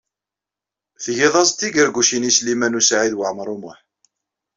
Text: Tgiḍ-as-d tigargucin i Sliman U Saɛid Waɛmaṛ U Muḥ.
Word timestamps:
Tgiḍ-as-d 1.03 1.57
tigargucin 1.59 2.27
i 2.29 2.31
Sliman 2.37 2.77
U 2.79 2.81
Saɛid 2.87 3.13
Waɛmaṛ 3.17 3.47
U 3.55 3.57
Muḥ. 3.61 3.77